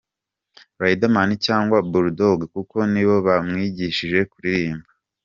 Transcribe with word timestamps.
Riderman 0.81 1.31
cyangwa 1.45 1.77
Bull 1.89 2.07
Dogg 2.19 2.39
kuko 2.53 2.77
nibo 2.93 3.15
bamwigishije 3.27 4.19
kuririmba. 4.31 4.89